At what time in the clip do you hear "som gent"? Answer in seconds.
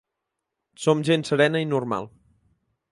0.85-1.27